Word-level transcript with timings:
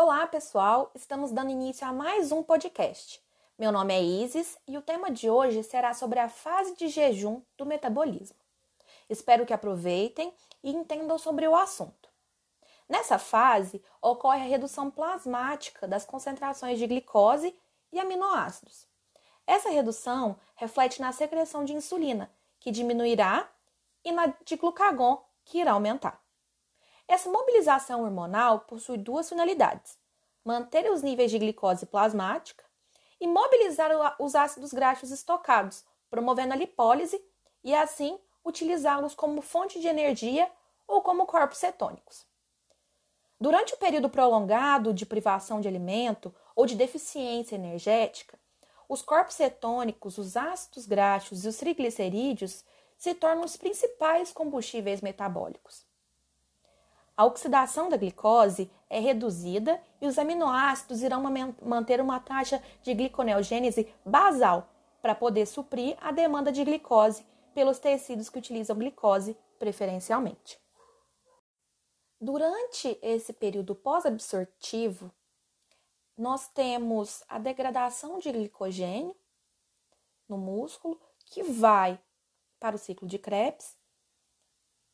Olá, 0.00 0.28
pessoal! 0.28 0.92
Estamos 0.94 1.32
dando 1.32 1.50
início 1.50 1.84
a 1.84 1.92
mais 1.92 2.30
um 2.30 2.40
podcast. 2.40 3.20
Meu 3.58 3.72
nome 3.72 3.92
é 3.92 4.00
Isis 4.00 4.56
e 4.64 4.78
o 4.78 4.80
tema 4.80 5.10
de 5.10 5.28
hoje 5.28 5.64
será 5.64 5.92
sobre 5.92 6.20
a 6.20 6.28
fase 6.28 6.76
de 6.76 6.86
jejum 6.86 7.42
do 7.56 7.66
metabolismo. 7.66 8.38
Espero 9.10 9.44
que 9.44 9.52
aproveitem 9.52 10.32
e 10.62 10.70
entendam 10.70 11.18
sobre 11.18 11.48
o 11.48 11.56
assunto. 11.56 12.08
Nessa 12.88 13.18
fase, 13.18 13.82
ocorre 14.00 14.42
a 14.42 14.48
redução 14.48 14.88
plasmática 14.88 15.88
das 15.88 16.04
concentrações 16.04 16.78
de 16.78 16.86
glicose 16.86 17.52
e 17.92 17.98
aminoácidos. 17.98 18.86
Essa 19.48 19.68
redução 19.68 20.36
reflete 20.54 21.00
na 21.00 21.10
secreção 21.10 21.64
de 21.64 21.72
insulina, 21.72 22.30
que 22.60 22.70
diminuirá, 22.70 23.50
e 24.04 24.12
na 24.12 24.32
de 24.44 24.54
glucagon, 24.54 25.20
que 25.44 25.58
irá 25.58 25.72
aumentar. 25.72 26.22
Essa 27.08 27.30
mobilização 27.30 28.04
hormonal 28.04 28.60
possui 28.60 28.98
duas 28.98 29.30
finalidades: 29.30 29.98
manter 30.44 30.90
os 30.90 31.02
níveis 31.02 31.30
de 31.30 31.38
glicose 31.38 31.86
plasmática 31.86 32.62
e 33.18 33.26
mobilizar 33.26 33.90
os 34.20 34.34
ácidos 34.34 34.74
graxos 34.74 35.10
estocados, 35.10 35.84
promovendo 36.10 36.52
a 36.52 36.56
lipólise 36.56 37.18
e 37.64 37.74
assim 37.74 38.20
utilizá-los 38.44 39.14
como 39.14 39.40
fonte 39.40 39.80
de 39.80 39.88
energia 39.88 40.50
ou 40.86 41.00
como 41.00 41.26
corpos 41.26 41.58
cetônicos. 41.58 42.26
Durante 43.40 43.72
o 43.72 43.78
período 43.78 44.10
prolongado 44.10 44.92
de 44.92 45.06
privação 45.06 45.60
de 45.60 45.68
alimento 45.68 46.34
ou 46.54 46.66
de 46.66 46.74
deficiência 46.74 47.54
energética, 47.54 48.38
os 48.88 49.00
corpos 49.00 49.34
cetônicos, 49.34 50.18
os 50.18 50.36
ácidos 50.36 50.86
graxos 50.86 51.44
e 51.44 51.48
os 51.48 51.56
triglicerídeos 51.56 52.64
se 52.96 53.14
tornam 53.14 53.44
os 53.44 53.56
principais 53.56 54.32
combustíveis 54.32 55.00
metabólicos. 55.00 55.87
A 57.18 57.24
oxidação 57.24 57.88
da 57.88 57.96
glicose 57.96 58.70
é 58.88 59.00
reduzida 59.00 59.82
e 60.00 60.06
os 60.06 60.20
aminoácidos 60.20 61.02
irão 61.02 61.20
manter 61.60 62.00
uma 62.00 62.20
taxa 62.20 62.62
de 62.80 62.94
gliconeogênese 62.94 63.92
basal 64.06 64.70
para 65.02 65.16
poder 65.16 65.44
suprir 65.46 65.96
a 66.00 66.12
demanda 66.12 66.52
de 66.52 66.64
glicose 66.64 67.26
pelos 67.52 67.80
tecidos 67.80 68.30
que 68.30 68.38
utilizam 68.38 68.78
glicose 68.78 69.36
preferencialmente. 69.58 70.60
Durante 72.20 72.96
esse 73.02 73.32
período 73.32 73.74
pós-absortivo, 73.74 75.10
nós 76.16 76.46
temos 76.46 77.24
a 77.28 77.40
degradação 77.40 78.20
de 78.20 78.30
glicogênio 78.30 79.16
no 80.28 80.38
músculo, 80.38 81.00
que 81.26 81.42
vai 81.42 82.00
para 82.60 82.76
o 82.76 82.78
ciclo 82.78 83.08
de 83.08 83.18
Krebs, 83.18 83.76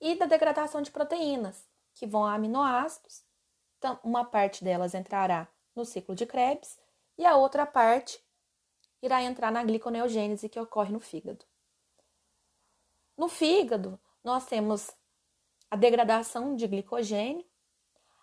e 0.00 0.14
da 0.14 0.26
degradação 0.26 0.82
de 0.82 0.90
proteínas, 0.90 1.71
que 1.94 2.06
vão 2.06 2.24
a 2.24 2.34
aminoácidos. 2.34 3.24
Então, 3.78 3.98
uma 4.02 4.24
parte 4.24 4.62
delas 4.62 4.94
entrará 4.94 5.48
no 5.74 5.84
ciclo 5.84 6.14
de 6.14 6.26
Krebs 6.26 6.78
e 7.18 7.26
a 7.26 7.36
outra 7.36 7.66
parte 7.66 8.22
irá 9.00 9.22
entrar 9.22 9.50
na 9.50 9.64
gliconeogênese 9.64 10.48
que 10.48 10.60
ocorre 10.60 10.92
no 10.92 11.00
fígado. 11.00 11.44
No 13.16 13.28
fígado, 13.28 14.00
nós 14.22 14.46
temos 14.46 14.90
a 15.70 15.76
degradação 15.76 16.54
de 16.54 16.66
glicogênio, 16.66 17.44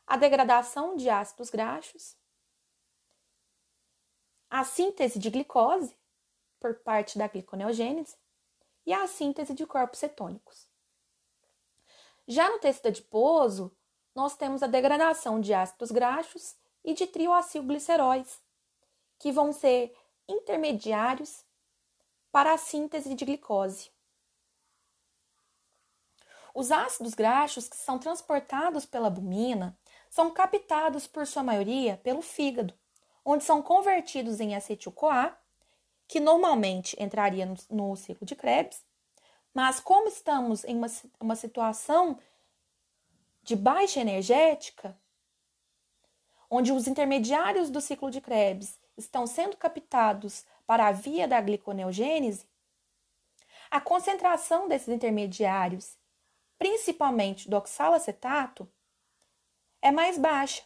a 0.07 0.15
degradação 0.15 0.95
de 0.95 1.09
ácidos 1.09 1.49
graxos, 1.49 2.15
a 4.49 4.63
síntese 4.63 5.19
de 5.19 5.29
glicose 5.29 5.97
por 6.59 6.75
parte 6.75 7.17
da 7.17 7.27
gliconeogênese 7.27 8.17
e 8.85 8.93
a 8.93 9.07
síntese 9.07 9.53
de 9.53 9.65
corpos 9.65 9.99
cetônicos. 9.99 10.68
Já 12.31 12.47
no 12.47 12.59
tecido 12.59 12.89
adiposo, 12.89 13.75
nós 14.13 14.35
temos 14.35 14.61
a 14.61 14.67
degradação 14.67 15.41
de 15.41 15.51
ácidos 15.51 15.89
graxos 15.89 16.55
e 16.85 16.93
de 16.93 17.07
trioacilgliceróis, 17.07 18.39
que 19.17 19.31
vão 19.31 19.51
ser 19.51 19.91
intermediários 20.27 21.43
para 22.31 22.53
a 22.53 22.57
síntese 22.57 23.15
de 23.15 23.25
glicose. 23.25 23.89
Os 26.53 26.71
ácidos 26.71 27.15
graxos 27.15 27.67
que 27.67 27.77
são 27.77 27.97
transportados 27.97 28.85
pela 28.85 29.07
albumina 29.07 29.75
são 30.07 30.29
captados, 30.29 31.07
por 31.07 31.25
sua 31.25 31.41
maioria, 31.41 31.97
pelo 31.97 32.21
fígado, 32.21 32.75
onde 33.25 33.43
são 33.43 33.59
convertidos 33.59 34.39
em 34.39 34.55
acetil-CoA, 34.55 35.35
que 36.07 36.19
normalmente 36.19 36.95
entraria 37.01 37.47
no, 37.47 37.55
no 37.71 37.95
ciclo 37.95 38.27
de 38.27 38.35
Krebs, 38.35 38.83
mas 39.53 39.79
como 39.79 40.07
estamos 40.07 40.63
em 40.63 40.75
uma, 40.75 40.87
uma 41.19 41.35
situação 41.35 42.19
de 43.41 43.55
baixa 43.55 43.99
energética, 43.99 44.97
onde 46.49 46.71
os 46.71 46.87
intermediários 46.87 47.69
do 47.69 47.81
ciclo 47.81 48.09
de 48.09 48.21
Krebs 48.21 48.79
estão 48.97 49.25
sendo 49.27 49.57
captados 49.57 50.45
para 50.65 50.87
a 50.87 50.91
via 50.91 51.27
da 51.27 51.39
gliconeogênese, 51.41 52.47
a 53.71 53.79
concentração 53.79 54.67
desses 54.67 54.89
intermediários, 54.89 55.97
principalmente 56.57 57.49
do 57.49 57.57
oxalacetato, 57.57 58.71
é 59.81 59.91
mais 59.91 60.17
baixa. 60.17 60.63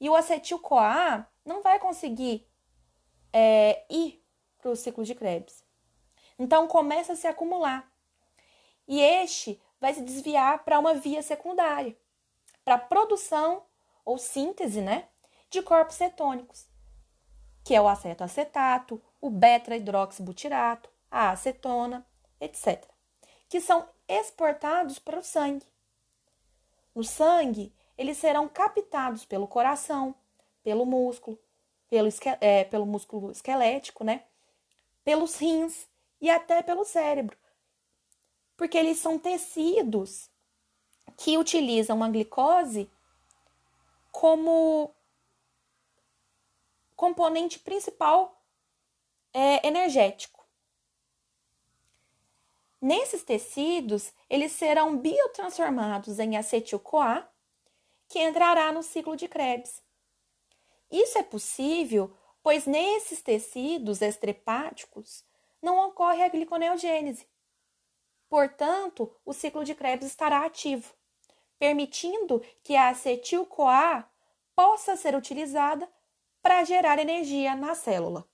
E 0.00 0.10
o 0.10 0.14
acetil-CoA 0.14 1.26
não 1.44 1.62
vai 1.62 1.78
conseguir 1.78 2.46
é, 3.32 3.84
ir 3.88 4.22
para 4.58 4.70
o 4.70 4.76
ciclo 4.76 5.04
de 5.04 5.14
Krebs. 5.14 5.65
Então 6.38 6.66
começa 6.66 7.14
a 7.14 7.16
se 7.16 7.26
acumular. 7.26 7.90
E 8.86 9.00
este 9.00 9.60
vai 9.80 9.94
se 9.94 10.02
desviar 10.02 10.64
para 10.64 10.78
uma 10.78 10.94
via 10.94 11.22
secundária, 11.22 11.96
para 12.64 12.78
produção 12.78 13.62
ou 14.04 14.18
síntese, 14.18 14.80
né, 14.80 15.08
de 15.50 15.62
corpos 15.62 15.96
cetônicos, 15.96 16.66
que 17.64 17.74
é 17.74 17.80
o 17.80 17.88
acetoacetato, 17.88 19.02
o 19.20 19.28
beta-hidroxibutirato, 19.30 20.88
a 21.10 21.30
acetona, 21.30 22.06
etc., 22.40 22.84
que 23.48 23.60
são 23.60 23.88
exportados 24.08 24.98
para 24.98 25.18
o 25.18 25.24
sangue. 25.24 25.66
No 26.94 27.02
sangue, 27.02 27.74
eles 27.98 28.18
serão 28.18 28.48
captados 28.48 29.24
pelo 29.24 29.48
coração, 29.48 30.14
pelo 30.62 30.86
músculo, 30.86 31.38
pelo, 31.88 32.08
é, 32.40 32.64
pelo 32.64 32.86
músculo 32.86 33.30
esquelético, 33.30 34.04
né? 34.04 34.24
Pelos 35.04 35.36
rins 35.36 35.88
e 36.20 36.30
até 36.30 36.62
pelo 36.62 36.84
cérebro, 36.84 37.36
porque 38.56 38.76
eles 38.76 38.98
são 38.98 39.18
tecidos 39.18 40.30
que 41.16 41.38
utilizam 41.38 42.02
a 42.02 42.08
glicose 42.08 42.90
como 44.10 44.94
componente 46.94 47.58
principal 47.58 48.42
é, 49.32 49.66
energético. 49.66 50.46
Nesses 52.80 53.22
tecidos, 53.22 54.12
eles 54.28 54.52
serão 54.52 54.96
biotransformados 54.96 56.18
em 56.18 56.36
acetil-CoA, 56.36 57.28
que 58.08 58.18
entrará 58.22 58.70
no 58.72 58.82
ciclo 58.82 59.16
de 59.16 59.26
Krebs. 59.26 59.82
Isso 60.90 61.18
é 61.18 61.22
possível, 61.22 62.16
pois 62.42 62.66
nesses 62.66 63.20
tecidos 63.20 64.00
estrepáticos 64.00 65.24
não 65.62 65.88
ocorre 65.88 66.22
a 66.22 66.28
gliconeogênese, 66.28 67.26
Portanto, 68.28 69.14
o 69.24 69.32
ciclo 69.32 69.64
de 69.64 69.74
Krebs 69.74 70.06
estará 70.06 70.44
ativo, 70.44 70.92
permitindo 71.58 72.42
que 72.62 72.74
a 72.76 72.88
acetil-CoA 72.88 74.04
possa 74.54 74.96
ser 74.96 75.14
utilizada 75.14 75.88
para 76.42 76.64
gerar 76.64 76.98
energia 76.98 77.54
na 77.54 77.74
célula. 77.74 78.26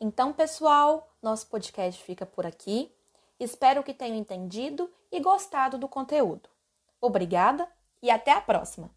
Então, 0.00 0.32
pessoal, 0.32 1.16
nosso 1.22 1.46
podcast 1.48 2.02
fica 2.02 2.26
por 2.26 2.44
aqui. 2.44 2.94
Espero 3.40 3.82
que 3.82 3.94
tenham 3.94 4.16
entendido 4.16 4.92
e 5.10 5.20
gostado 5.20 5.78
do 5.78 5.88
conteúdo. 5.88 6.48
Obrigada 7.00 7.70
e 8.02 8.10
até 8.10 8.32
a 8.32 8.40
próxima! 8.40 8.95